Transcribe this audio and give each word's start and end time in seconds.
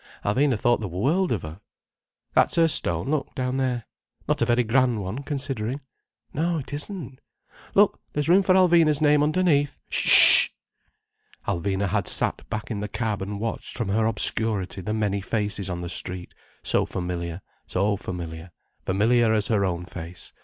Alvina 0.25 0.59
thought 0.59 0.79
the 0.81 0.87
world 0.87 1.31
of 1.31 1.43
her. 1.43 1.61
That's 2.33 2.55
her 2.55 2.67
stone—look, 2.67 3.35
down 3.35 3.57
there. 3.57 3.85
Not 4.27 4.41
a 4.41 4.45
very 4.47 4.63
grand 4.63 4.99
one, 4.99 5.21
considering. 5.21 5.79
No, 6.33 6.57
it 6.57 6.73
isn't. 6.73 7.19
Look, 7.75 8.01
there's 8.11 8.27
room 8.27 8.41
for 8.41 8.55
Alvina's 8.55 8.99
name 8.99 9.21
underneath. 9.21 9.77
Sh!— 9.91 10.49
Alvina 11.47 11.87
had 11.87 12.07
sat 12.07 12.49
back 12.49 12.71
in 12.71 12.79
the 12.79 12.87
cab 12.87 13.21
and 13.21 13.39
watched 13.39 13.77
from 13.77 13.89
her 13.89 14.07
obscurity 14.07 14.81
the 14.81 14.91
many 14.91 15.21
faces 15.21 15.69
on 15.69 15.81
the 15.81 15.87
street: 15.89 16.33
so 16.63 16.83
familiar, 16.83 17.41
so 17.67 17.95
familiar, 17.95 18.49
familiar 18.83 19.31
as 19.33 19.49
her 19.49 19.63
own 19.63 19.85
face. 19.85 20.33